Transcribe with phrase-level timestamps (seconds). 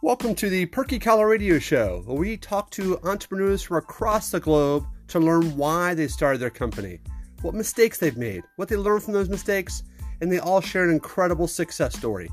[0.00, 4.38] Welcome to the Perky Collar Radio Show, where we talk to entrepreneurs from across the
[4.38, 7.00] globe to learn why they started their company,
[7.42, 9.82] what mistakes they've made, what they learned from those mistakes,
[10.20, 12.30] and they all share an incredible success story.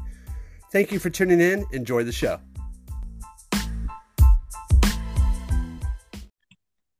[0.71, 1.65] Thank you for tuning in.
[1.71, 2.39] Enjoy the show.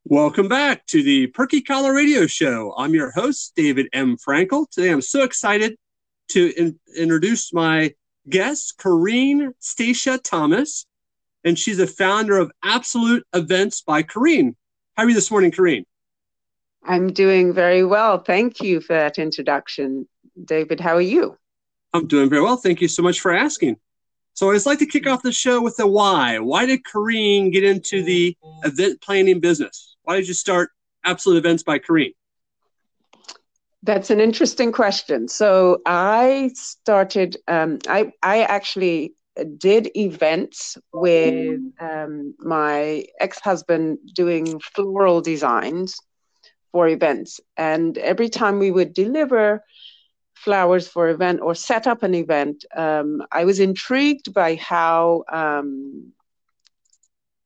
[0.06, 2.74] Welcome back to the Perky Collar Radio Show.
[2.76, 4.18] I'm your host, David M.
[4.18, 4.68] Frankel.
[4.72, 5.78] Today I'm so excited
[6.30, 7.94] to in- introduce my
[8.30, 10.86] guest, Corrine Stacia Thomas,
[11.44, 14.56] and she's the founder of Absolute Events by Corrine.
[14.96, 15.86] How are you this morning, Corrine?
[16.84, 18.20] I'm doing very well.
[18.20, 20.08] Thank you for that introduction.
[20.44, 21.38] David, how are you?
[21.94, 22.58] I'm doing very well.
[22.58, 23.78] Thank you so much for asking.
[24.34, 26.40] So, I'd like to kick off the show with the why.
[26.40, 29.96] Why did Corrine get into the event planning business?
[30.04, 30.72] Why did you start
[31.06, 32.14] Absolute Events by Corrine?
[33.86, 35.28] That's an interesting question.
[35.28, 37.38] So I started.
[37.48, 39.14] Um, I I actually
[39.58, 45.96] did events with um, my ex-husband doing floral designs
[46.72, 49.64] for events, and every time we would deliver
[50.34, 56.12] flowers for event or set up an event, um, I was intrigued by how um,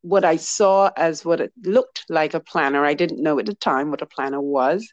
[0.03, 2.85] what I saw as what it looked like a planner.
[2.85, 4.89] I didn't know at the time what a planner was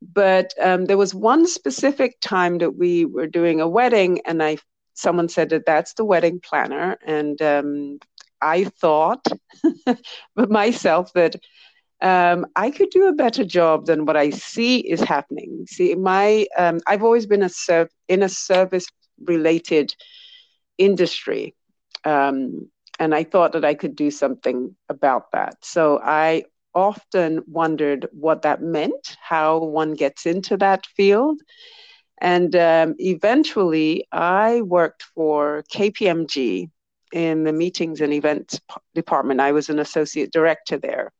[0.00, 4.58] but um, there was one specific time that we were doing a wedding, and I
[4.94, 7.98] someone said that that's the wedding planner, and um,
[8.40, 9.26] I thought,
[10.36, 11.36] myself that
[12.00, 15.66] um, I could do a better job than what I see is happening.
[15.68, 18.86] See, my um, I've always been a serv- in a service
[19.24, 19.94] related
[20.78, 21.54] industry.
[22.04, 25.56] Um, and I thought that I could do something about that.
[25.64, 26.44] So I
[26.78, 31.40] often wondered what that meant, how one gets into that field.
[32.20, 36.70] And um, eventually, I worked for KPMG
[37.12, 38.60] in the meetings and events
[38.94, 39.40] department.
[39.40, 41.12] I was an associate director there.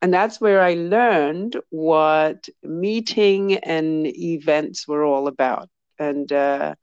[0.00, 5.68] And that's where I learned what meeting and events were all about.
[5.98, 6.76] And uh,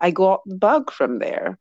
[0.00, 1.58] I got the bug from there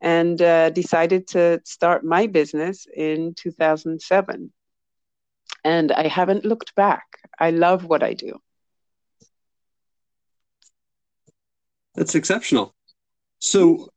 [0.00, 4.52] and uh, decided to start my business in 2007
[5.64, 7.04] and I haven't looked back.
[7.38, 8.40] I love what I do.
[11.94, 12.74] That's exceptional.
[13.40, 13.88] So,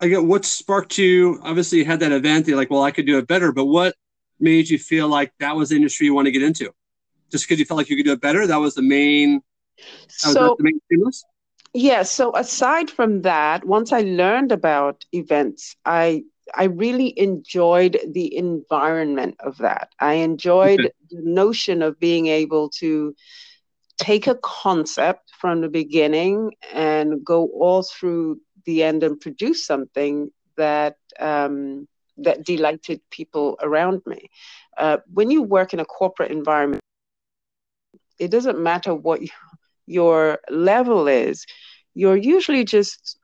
[0.00, 1.40] I get what sparked you.
[1.42, 2.46] Obviously, you had that event.
[2.46, 3.50] You're like, well, I could do it better.
[3.52, 3.94] But what
[4.38, 6.70] made you feel like that was the industry you want to get into?
[7.30, 8.46] Just because you felt like you could do it better?
[8.46, 9.40] That was the main.
[10.08, 11.24] so, the main stimulus.
[11.72, 12.02] Yeah.
[12.02, 16.24] So aside from that, once I learned about events, I
[16.54, 19.92] I really enjoyed the environment of that.
[19.98, 20.90] I enjoyed okay.
[21.10, 23.14] The notion of being able to
[23.98, 30.30] take a concept from the beginning and go all through the end and produce something
[30.56, 31.86] that um,
[32.18, 34.30] that delighted people around me.
[34.76, 36.82] Uh, when you work in a corporate environment,
[38.18, 39.28] it doesn't matter what you,
[39.86, 41.44] your level is.
[41.94, 43.18] You're usually just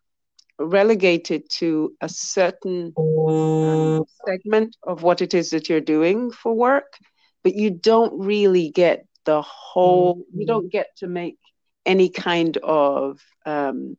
[0.58, 6.98] relegated to a certain um, segment of what it is that you're doing for work,
[7.42, 11.38] but you don't really get the whole, you don't get to make
[11.84, 13.96] any kind of um,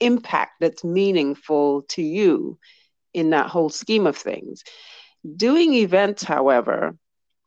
[0.00, 2.58] impact that's meaningful to you
[3.12, 4.62] in that whole scheme of things.
[5.36, 6.96] Doing events, however,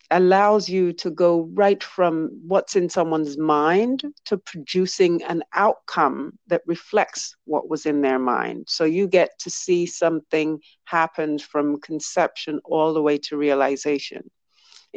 [0.10, 6.62] allows you to go right from what's in someone's mind to producing an outcome that
[6.66, 8.66] reflects what was in their mind.
[8.70, 14.30] So you get to see something happen from conception all the way to realization.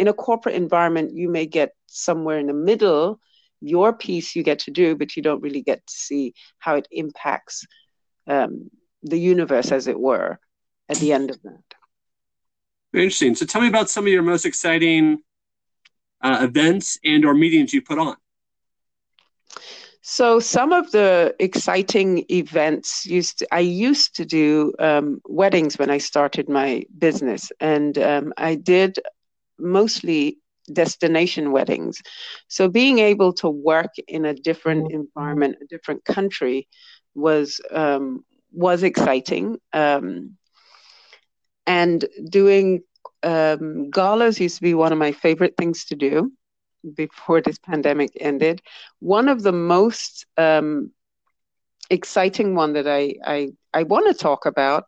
[0.00, 3.20] In a corporate environment, you may get somewhere in the middle,
[3.60, 6.88] your piece you get to do, but you don't really get to see how it
[6.90, 7.66] impacts
[8.26, 8.70] um,
[9.02, 10.38] the universe, as it were,
[10.88, 11.66] at the end of that.
[12.94, 13.34] Very interesting.
[13.34, 15.18] So tell me about some of your most exciting
[16.22, 18.16] uh, events and or meetings you put on.
[20.00, 25.90] So some of the exciting events used to, I used to do um, weddings when
[25.90, 28.98] I started my business, and um, I did
[29.60, 30.38] mostly
[30.72, 32.00] destination weddings.
[32.48, 36.68] So being able to work in a different environment, a different country,
[37.14, 39.58] was um, was exciting.
[39.72, 40.36] Um,
[41.66, 42.82] and doing
[43.22, 46.32] um, galas used to be one of my favorite things to do
[46.96, 48.60] before this pandemic ended.
[49.00, 50.90] One of the most um,
[51.90, 54.84] exciting one that I, I, I want to talk about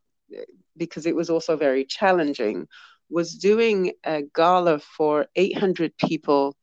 [0.76, 2.66] because it was also very challenging
[3.12, 6.56] was doing a gala for 800 people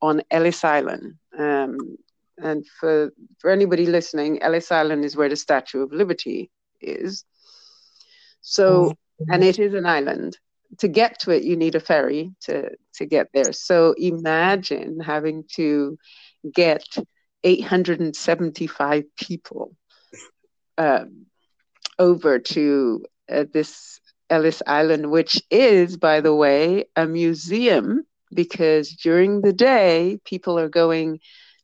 [0.00, 1.14] on Ellis Island.
[1.38, 1.96] Um,
[2.38, 6.50] and for, for anybody listening, Ellis Island is where the Statue of Liberty
[6.80, 7.24] is.
[8.40, 8.94] So,
[9.28, 10.36] and it is an island.
[10.78, 13.52] To get to it, you need a ferry to, to get there.
[13.52, 15.98] So imagine having to
[16.52, 16.84] get
[17.44, 19.76] 875 people
[20.78, 21.26] um,
[21.98, 24.00] over to uh, this
[24.32, 30.70] Ellis Island, which is, by the way, a museum because during the day, people are
[30.70, 31.20] going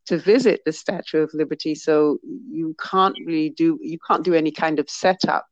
[0.07, 1.75] to visit the Statue of Liberty.
[1.75, 5.47] So you can't really do, you can't do any kind of setup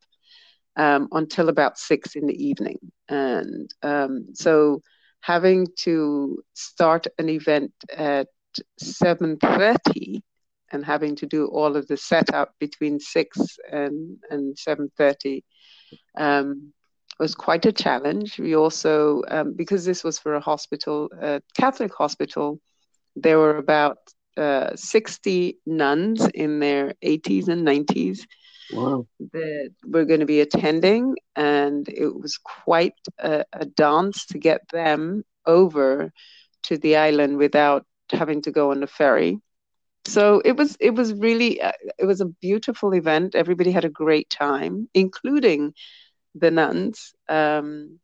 [0.75, 2.77] um, until about six in the evening.
[3.09, 4.83] And um, so
[5.21, 8.27] having to start an event at
[8.79, 10.21] 7.30
[10.71, 15.41] and having to do all of the setup between 6 and, and 7.30
[16.17, 16.73] um,
[17.19, 18.39] was quite a challenge.
[18.39, 22.59] We also, um, because this was for a hospital, a Catholic hospital,
[23.15, 23.97] there were about
[24.37, 28.19] uh, 60 nuns in their 80s and 90s
[28.71, 29.07] wow.
[29.33, 31.15] that were going to be attending.
[31.35, 36.11] And it was quite a, a dance to get them over
[36.63, 39.39] to the island without having to go on the ferry.
[40.05, 43.35] So it was it was really uh, it was a beautiful event.
[43.35, 45.73] Everybody had a great time, including
[46.39, 47.13] the nuns.
[47.27, 47.99] Um,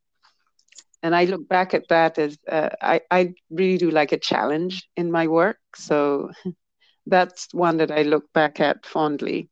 [1.01, 4.87] and I look back at that as uh, I, I really do like a challenge
[4.95, 5.57] in my work.
[5.75, 6.31] So
[7.05, 9.49] that's one that I look back at fondly.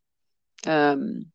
[0.65, 1.25] Um,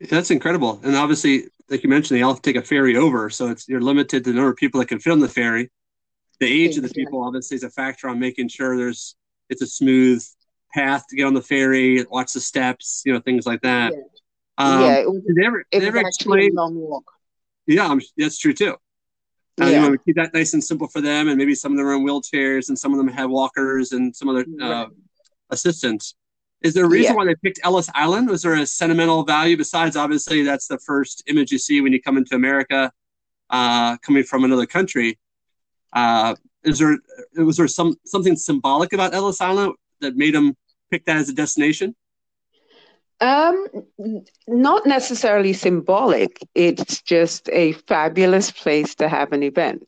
[0.00, 0.80] that's incredible.
[0.82, 3.30] And obviously, like you mentioned, they all take a ferry over.
[3.30, 5.70] So it's you're limited to the number of people that can fit on the ferry.
[6.40, 9.14] The age of the people obviously is a factor on making sure there's
[9.48, 10.24] it's a smooth
[10.74, 13.92] path to get on the ferry, watch the steps, you know, things like that.
[13.92, 14.00] Yeah.
[14.58, 16.54] Um, yeah, it was, did they ever, did ever explain?
[16.54, 17.04] long walk.
[17.66, 18.76] Yeah, I'm, that's true too.
[19.60, 19.68] Uh, yeah.
[19.68, 21.86] You want to keep that nice and simple for them, and maybe some of them
[21.86, 24.88] are in wheelchairs, and some of them have walkers, and some other uh, right.
[25.50, 26.14] assistants.
[26.62, 27.16] Is there a reason yeah.
[27.16, 28.28] why they picked Ellis Island?
[28.28, 32.00] Was there a sentimental value besides obviously that's the first image you see when you
[32.00, 32.92] come into America,
[33.50, 35.18] uh, coming from another country?
[35.92, 36.34] Uh,
[36.64, 36.98] is there
[37.36, 40.56] was there some something symbolic about Ellis Island that made them
[40.90, 41.94] pick that as a destination?
[43.22, 43.66] Um,
[44.48, 46.40] not necessarily symbolic.
[46.56, 49.86] It's just a fabulous place to have an event.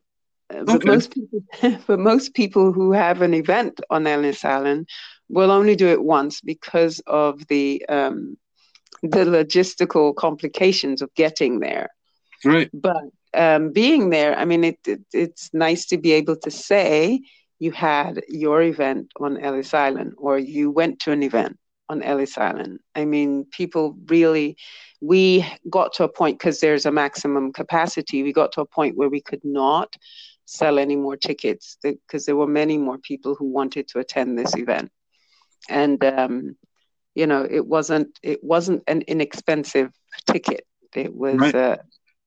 [0.52, 0.64] Uh, okay.
[0.72, 1.40] But most people,
[1.88, 4.88] but most people who have an event on Ellis Island
[5.28, 8.36] will only do it once because of the um,
[9.02, 11.90] the logistical complications of getting there.
[12.44, 12.70] Right.
[12.72, 13.02] But
[13.34, 17.20] um, being there, I mean, it, it, it's nice to be able to say
[17.58, 21.58] you had your event on Ellis Island or you went to an event
[21.88, 22.80] on Ellis Island.
[22.94, 24.56] I mean, people really,
[25.00, 28.96] we got to a point because there's a maximum capacity, we got to a point
[28.96, 29.94] where we could not
[30.46, 34.56] sell any more tickets because there were many more people who wanted to attend this
[34.56, 34.90] event.
[35.68, 36.56] And, um,
[37.14, 39.90] you know, it wasn't it wasn't an inexpensive
[40.26, 40.66] ticket.
[40.94, 41.54] It was right.
[41.54, 41.76] uh,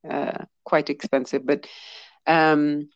[0.10, 1.68] uh, quite expensive, but
[2.26, 2.90] um,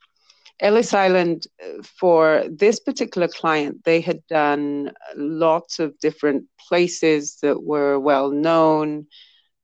[0.62, 7.63] Ellis Island, uh, for this particular client, they had done lots of different places that
[7.63, 9.08] were well known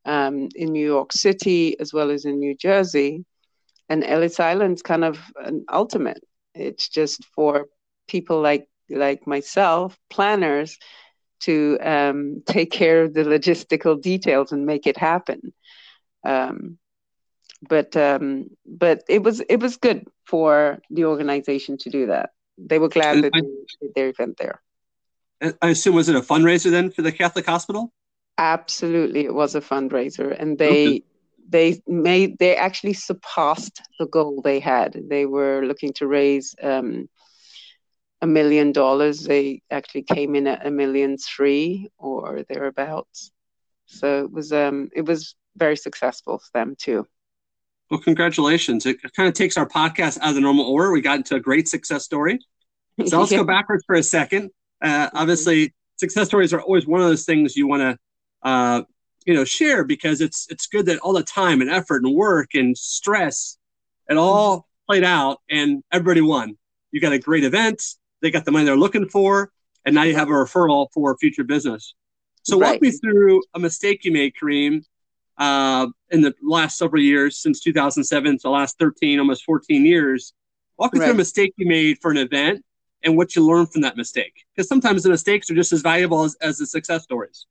[0.05, 3.23] um, in New York City as well as in New Jersey.
[3.89, 6.23] And Ellis Island's kind of an ultimate.
[6.55, 7.67] It's just for
[8.07, 10.77] people like like myself, planners,
[11.41, 15.53] to um, take care of the logistical details and make it happen.
[16.25, 16.79] Um,
[17.61, 22.31] but um, but it was it was good for the organization to do that.
[22.57, 23.47] They were glad that I, they
[23.81, 24.61] did their event there.
[25.61, 27.93] I assume was it a fundraiser then for the Catholic Hospital?
[28.37, 31.03] Absolutely, it was a fundraiser, and they okay.
[31.49, 34.99] they made they actually surpassed the goal they had.
[35.09, 37.09] They were looking to raise um,
[38.21, 39.23] a million dollars.
[39.23, 43.31] They actually came in at a million three or thereabouts.
[43.85, 47.07] So it was um it was very successful for them too.
[47.89, 48.85] Well, congratulations.
[48.85, 50.91] It kind of takes our podcast out of the normal order.
[50.91, 52.39] We got into a great success story.
[53.05, 54.49] So let's go backwards for a second.
[54.81, 57.97] Uh, obviously, success stories are always one of those things you want to,
[58.41, 58.81] uh,
[59.23, 62.55] you know, share because it's it's good that all the time and effort and work
[62.55, 63.59] and stress,
[64.09, 66.57] it all played out and everybody won.
[66.91, 67.83] You got a great event.
[68.23, 69.51] They got the money they're looking for,
[69.85, 71.93] and now you have a referral for future business.
[72.41, 72.71] So right.
[72.71, 74.83] walk me through a mistake you made, Kareem,
[75.37, 80.33] uh, in the last several years, since 2007, so the last 13, almost 14 years.
[80.77, 81.03] Walk right.
[81.03, 82.63] through a mistake you made for an event
[83.03, 84.45] and what you learned from that mistake.
[84.55, 87.45] Because sometimes the mistakes are just as valuable as, as the success stories.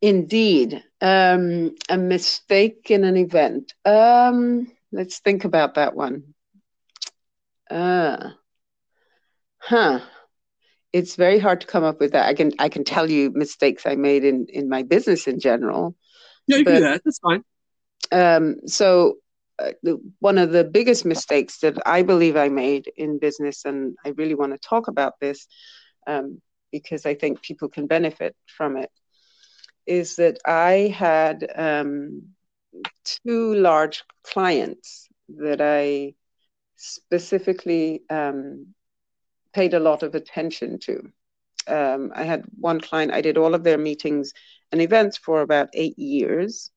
[0.00, 0.82] Indeed.
[1.00, 3.72] Um, a mistake in an event.
[3.84, 6.34] Um, let's think about that one.
[7.70, 8.30] Uh,
[9.58, 10.00] huh.
[10.92, 12.26] it's very hard to come up with that.
[12.26, 15.96] I can I can tell you mistakes I made in in my business in general.
[16.46, 17.02] Yeah, you but, can do that.
[17.04, 17.44] That's fine.
[18.12, 19.16] Um, so
[19.58, 23.96] uh, the, one of the biggest mistakes that I believe I made in business, and
[24.04, 25.46] I really want to talk about this
[26.06, 26.40] um,
[26.72, 28.90] because I think people can benefit from it,
[29.86, 32.22] is that I had um,
[33.04, 36.14] two large clients that I
[36.76, 38.74] specifically um,
[39.52, 41.12] paid a lot of attention to.
[41.66, 44.34] Um, I had one client, I did all of their meetings
[44.74, 46.72] and events for about eight years.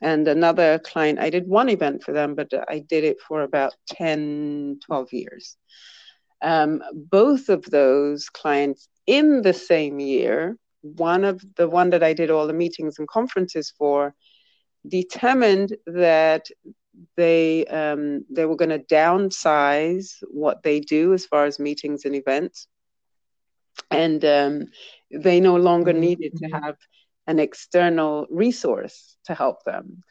[0.00, 3.74] And another client, I did one event for them, but I did it for about
[3.88, 5.56] 10, 12 years.
[6.42, 12.12] Um, both of those clients in the same year, one of the one that I
[12.12, 14.14] did all the meetings and conferences for,
[14.86, 16.46] determined that
[17.16, 22.14] they um, they were going to downsize what they do as far as meetings and
[22.14, 22.68] events,
[23.90, 24.66] and um,
[25.12, 26.76] they no longer needed to have
[27.26, 30.02] an external resource to help them.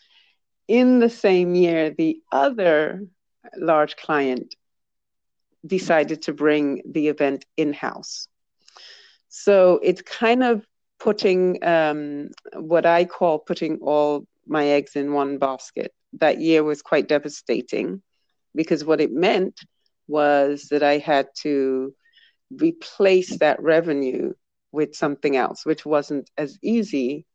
[0.67, 3.01] In the same year, the other
[3.57, 4.55] large client
[5.65, 8.27] decided to bring the event in house.
[9.29, 10.65] So it's kind of
[10.99, 15.93] putting um, what I call putting all my eggs in one basket.
[16.19, 18.01] That year was quite devastating
[18.53, 19.59] because what it meant
[20.07, 21.93] was that I had to
[22.51, 24.33] replace that revenue
[24.71, 27.25] with something else, which wasn't as easy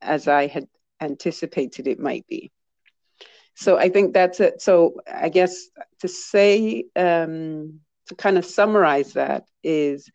[0.00, 0.66] as I had
[1.00, 2.50] anticipated it might be.
[3.54, 4.60] So I think that's it.
[4.60, 5.68] So I guess
[6.00, 10.10] to say, um, to kind of summarize that is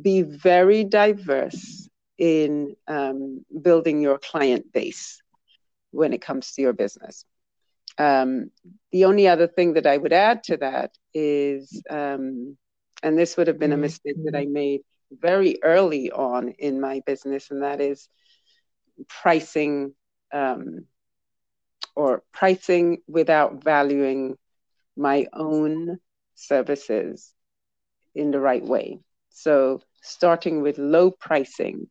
[0.00, 5.20] be very diverse in um, building your client base
[5.90, 7.24] when it comes to your business.
[7.98, 8.50] Um,
[8.92, 12.56] the only other thing that I would add to that is, um,
[13.02, 13.82] and this would have been a mm-hmm.
[13.82, 18.08] mistake that I made very early on in my business, and that is
[19.08, 19.94] pricing
[20.32, 20.86] um,
[21.96, 24.36] or pricing without valuing
[24.96, 25.98] my own
[26.34, 27.32] services
[28.14, 29.00] in the right way.
[29.30, 31.88] So, starting with low pricing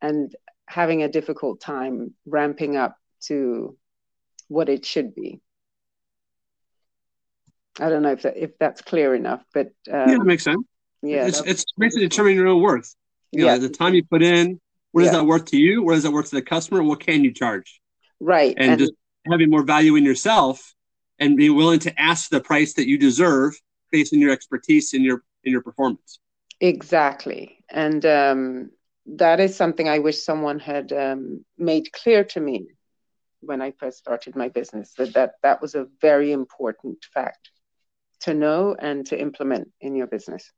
[0.00, 0.34] and
[0.66, 2.96] having a difficult time ramping up
[3.26, 3.76] to
[4.48, 5.40] what it should be.
[7.80, 10.64] I don't know if that, if that's clear enough, but um, yeah, that makes sense.
[11.04, 12.94] Yeah, it's it's basically determining your own worth.
[13.30, 13.54] You yeah.
[13.54, 14.60] know, the time you put in,
[14.92, 15.12] what yeah.
[15.12, 15.82] that worth to you?
[15.82, 16.82] What does that worth to the customer?
[16.82, 17.80] What can you charge?
[18.20, 18.92] Right, and, and just
[19.30, 20.74] having more value in yourself
[21.18, 23.54] and being willing to ask the price that you deserve
[23.90, 26.20] based on your expertise and your in your performance.
[26.60, 28.70] Exactly, and um,
[29.06, 32.68] that is something I wish someone had um, made clear to me
[33.40, 34.94] when I first started my business.
[34.96, 37.50] That, that that was a very important fact
[38.20, 40.50] to know and to implement in your business.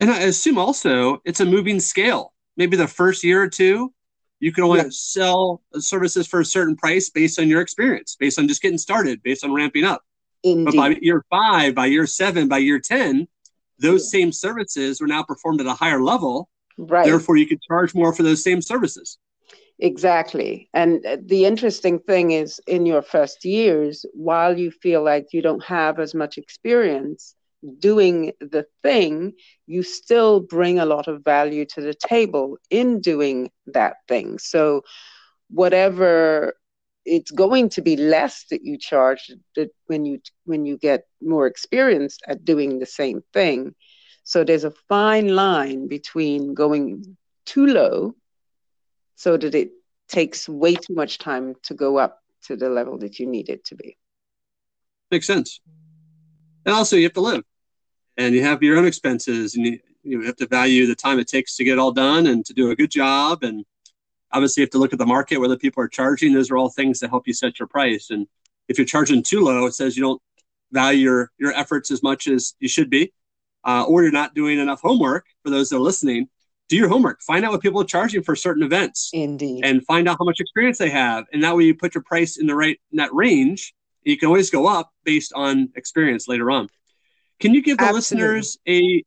[0.00, 2.32] And I assume also it's a moving scale.
[2.56, 3.92] Maybe the first year or two,
[4.40, 8.46] you can only sell services for a certain price based on your experience, based on
[8.48, 10.02] just getting started, based on ramping up.
[10.42, 10.64] Indeed.
[10.66, 13.26] But by year five, by year seven, by year 10,
[13.78, 14.20] those yeah.
[14.20, 16.48] same services were now performed at a higher level.
[16.76, 17.06] Right.
[17.06, 19.18] Therefore, you could charge more for those same services.
[19.78, 20.68] Exactly.
[20.72, 25.42] And uh, the interesting thing is, in your first years, while you feel like you
[25.42, 27.34] don't have as much experience,
[27.78, 29.34] doing the thing,
[29.66, 34.38] you still bring a lot of value to the table in doing that thing.
[34.38, 34.82] So,
[35.50, 36.54] whatever
[37.04, 41.46] it's going to be less that you charge that when you when you get more
[41.46, 43.74] experienced at doing the same thing.
[44.22, 48.14] So there's a fine line between going too low
[49.16, 49.72] so that it
[50.08, 53.66] takes way too much time to go up to the level that you need it
[53.66, 53.98] to be.
[55.10, 55.60] Makes sense.
[56.64, 57.44] And also, you have to live
[58.16, 61.28] and you have your own expenses and you, you have to value the time it
[61.28, 63.42] takes to get all done and to do a good job.
[63.42, 63.64] And
[64.32, 66.32] obviously you have to look at the market whether people are charging.
[66.32, 68.10] Those are all things that help you set your price.
[68.10, 68.26] And
[68.68, 70.22] if you're charging too low it says you don't
[70.72, 73.12] value your, your efforts as much as you should be
[73.64, 75.26] uh, or you're not doing enough homework.
[75.42, 76.28] For those that are listening
[76.68, 77.20] do your homework.
[77.20, 79.64] Find out what people are charging for certain events indeed.
[79.64, 81.26] and find out how much experience they have.
[81.32, 83.74] And that way you put your price in the right in that range.
[84.02, 86.68] You can always go up based on experience later on
[87.40, 88.38] can you give the Absolutely.
[88.38, 89.04] listeners a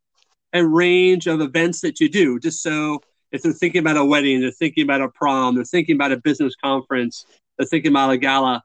[0.53, 2.99] a range of events that you do, just so
[3.31, 6.17] if they're thinking about a wedding, they're thinking about a prom, they're thinking about a
[6.17, 7.25] business conference,
[7.57, 8.63] they're thinking about a gala,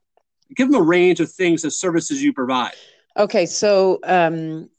[0.55, 2.73] give them a range of things, the services you provide.
[3.17, 4.71] Okay, so um,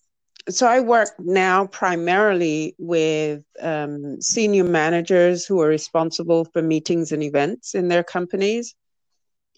[0.50, 7.24] so I work now primarily with um, senior managers who are responsible for meetings and
[7.24, 8.76] events in their companies,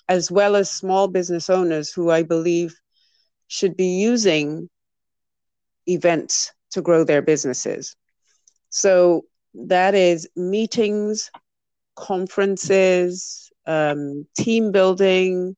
[0.10, 2.76] as well as small business owners who I believe
[3.48, 4.70] should be using
[5.88, 7.96] events to grow their businesses.
[8.70, 11.32] So that is meetings,
[11.96, 15.56] conferences, um, team building,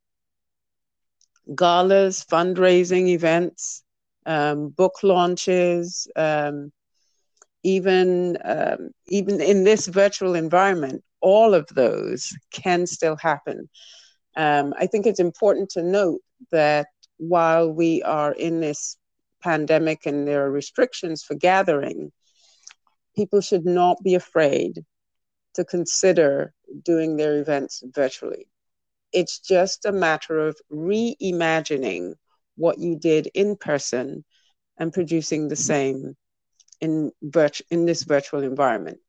[1.56, 3.84] galas, fundraising events,
[4.26, 6.72] um, book launches, um,
[7.64, 13.70] even um, even in this virtual environment, all of those can still happen.
[14.36, 18.98] Um, I think it's important to note that while we are in this
[19.48, 22.12] pandemic and there are restrictions for gathering,
[23.16, 24.84] people should not be afraid
[25.56, 28.46] to consider doing their events virtually.
[29.14, 32.14] It's just a matter of reimagining
[32.58, 34.26] what you did in person
[34.78, 36.18] and producing the same
[36.82, 37.12] in,
[37.72, 39.00] in this virtual environment.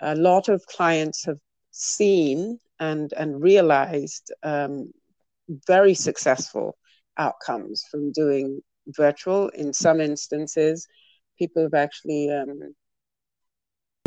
[0.00, 1.40] A lot of clients have
[1.72, 4.92] seen and, and realized um,
[5.66, 6.76] very successful
[7.18, 9.48] outcomes from doing virtual.
[9.48, 10.86] In some instances,
[11.38, 12.74] people have actually um,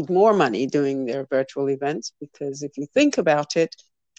[0.10, 3.76] more money doing their virtual events because if you think about it,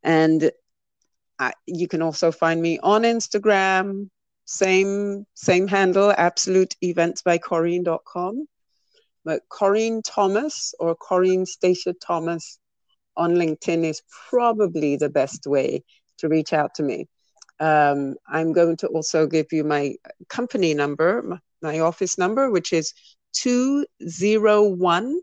[0.04, 0.52] And
[1.40, 4.10] I, you can also find me on Instagram,
[4.46, 8.48] same same handle, absoluteeventsbycorrine.com.
[9.24, 12.58] But Corrine Thomas or Corrine Stacia Thomas
[13.16, 15.84] on LinkedIn is probably the best way
[16.18, 17.08] to reach out to me.
[17.60, 19.96] Um, I'm going to also give you my
[20.30, 22.94] company number, my office number, which is
[23.34, 25.22] 201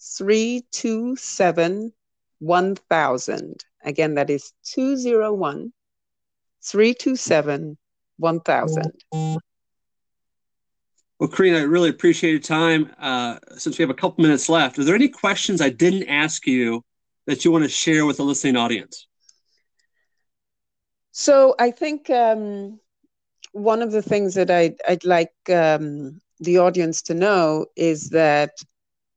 [0.00, 1.92] 327
[2.38, 3.64] 1000.
[3.84, 5.72] Again, that is 201
[6.62, 7.78] 327
[8.18, 8.92] 1000.
[11.18, 12.92] Well, Karina, I really appreciate your time.
[12.98, 16.46] Uh, since we have a couple minutes left, are there any questions I didn't ask
[16.46, 16.84] you
[17.26, 19.06] that you want to share with the listening audience?
[21.12, 22.78] So I think um,
[23.52, 28.52] one of the things that I'd, I'd like um, the audience to know is that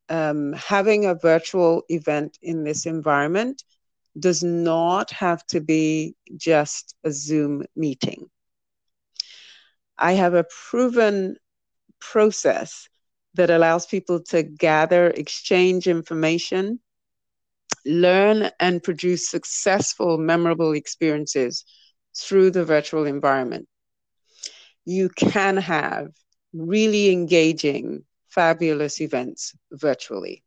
[0.10, 3.64] um, having a virtual event in this environment
[4.18, 8.30] does not have to be just a Zoom meeting.
[9.98, 11.36] I have a proven
[12.00, 12.88] process
[13.36, 16.80] that allows people to gather, exchange information,
[17.86, 21.66] learn, and produce successful, memorable experiences
[22.18, 23.68] through the virtual environment.
[24.86, 26.08] You can have
[26.54, 30.44] really engaging, fabulous events virtually.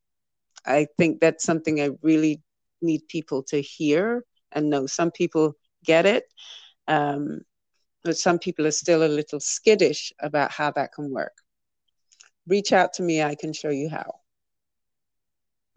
[0.66, 2.42] I think that's something I really
[2.80, 4.86] need people to hear and know.
[4.86, 6.24] Some people get it,
[6.88, 7.40] um,
[8.04, 11.32] but some people are still a little skittish about how that can work.
[12.46, 14.14] Reach out to me, I can show you how.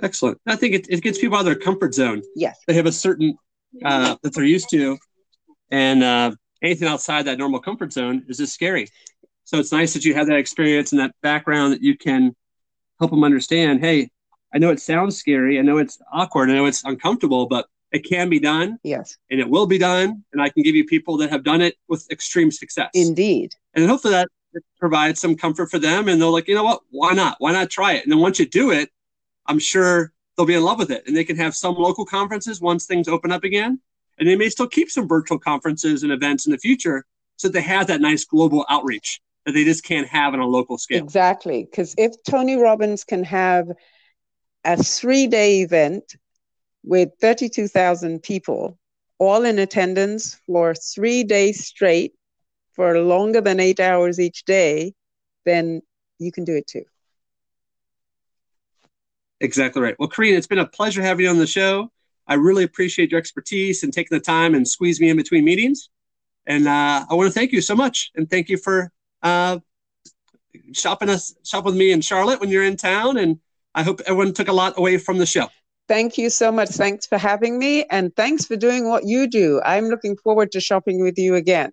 [0.01, 0.39] Excellent.
[0.45, 2.21] I think it, it gets people out of their comfort zone.
[2.35, 2.59] Yes.
[2.67, 3.37] They have a certain
[3.83, 4.97] uh, that they're used to,
[5.71, 8.87] and uh, anything outside that normal comfort zone is just scary.
[9.45, 12.35] So it's nice that you have that experience and that background that you can
[12.99, 13.79] help them understand.
[13.79, 14.09] Hey,
[14.51, 15.59] I know it sounds scary.
[15.59, 16.49] I know it's awkward.
[16.49, 18.79] I know it's uncomfortable, but it can be done.
[18.83, 19.17] Yes.
[19.29, 20.23] And it will be done.
[20.33, 22.89] And I can give you people that have done it with extreme success.
[22.95, 23.53] Indeed.
[23.75, 24.29] And hopefully that
[24.79, 26.07] provides some comfort for them.
[26.07, 26.81] And they're like, you know what?
[26.89, 27.35] Why not?
[27.37, 28.03] Why not try it?
[28.03, 28.89] And then once you do it,
[29.45, 31.03] I'm sure they'll be in love with it.
[31.05, 33.79] And they can have some local conferences once things open up again.
[34.17, 37.05] And they may still keep some virtual conferences and events in the future
[37.35, 40.77] so they have that nice global outreach that they just can't have on a local
[40.77, 41.03] scale.
[41.03, 41.67] Exactly.
[41.69, 43.67] Because if Tony Robbins can have
[44.63, 46.15] a three day event
[46.83, 48.77] with 32,000 people,
[49.19, 52.13] all in attendance for three days straight
[52.73, 54.93] for longer than eight hours each day,
[55.45, 55.81] then
[56.19, 56.83] you can do it too.
[59.41, 59.95] Exactly right.
[59.99, 61.91] Well, Kareen, it's been a pleasure having you on the show.
[62.27, 65.89] I really appreciate your expertise and taking the time and squeeze me in between meetings.
[66.47, 68.91] And uh, I want to thank you so much, and thank you for
[69.23, 69.59] uh,
[70.73, 73.17] shopping us shop with me in Charlotte when you're in town.
[73.17, 73.39] And
[73.73, 75.47] I hope everyone took a lot away from the show.
[75.87, 76.69] Thank you so much.
[76.69, 79.61] Thanks for having me, and thanks for doing what you do.
[79.63, 81.71] I'm looking forward to shopping with you again.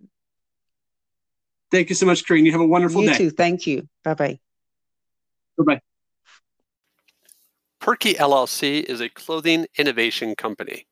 [1.71, 2.45] Thank you so much, Kareen.
[2.45, 3.25] You have a wonderful you day.
[3.25, 3.35] You too.
[3.35, 3.89] Thank you.
[4.05, 4.39] Bye bye.
[5.57, 5.81] Bye bye.
[7.81, 10.87] Purkey LLC is a clothing innovation company.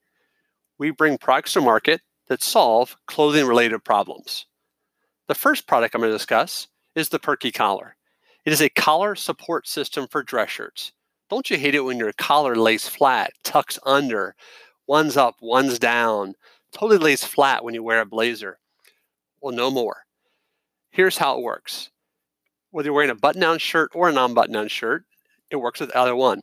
[0.79, 4.47] We bring products to market that solve clothing related problems.
[5.31, 6.67] The first product I'm going to discuss
[6.97, 7.95] is the Perky collar.
[8.45, 10.91] It is a collar support system for dress shirts.
[11.29, 14.35] Don't you hate it when your collar lays flat, tucks under,
[14.89, 16.35] one's up, one's down,
[16.73, 18.59] totally lays flat when you wear a blazer?
[19.41, 19.99] Well, no more.
[20.91, 21.91] Here's how it works.
[22.73, 25.05] Whether you're wearing a button down shirt or a non button down shirt,
[25.49, 26.41] it works with either one.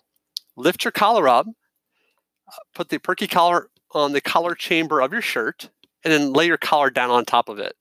[0.55, 5.21] Lift your collar up, uh, put the Perky collar on the collar chamber of your
[5.21, 5.71] shirt,
[6.05, 7.75] and then lay your collar down on top of it.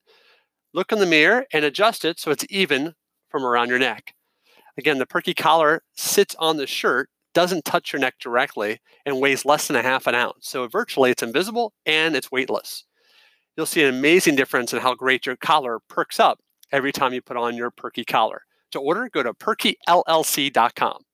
[0.76, 2.92] Look in the mirror and adjust it so it's even
[3.30, 4.12] from around your neck.
[4.76, 9.46] Again, the perky collar sits on the shirt, doesn't touch your neck directly, and weighs
[9.46, 10.50] less than a half an ounce.
[10.50, 12.84] So virtually it's invisible and it's weightless.
[13.56, 17.22] You'll see an amazing difference in how great your collar perks up every time you
[17.22, 18.42] put on your perky collar.
[18.72, 21.05] To order, go to purkeyllc.com.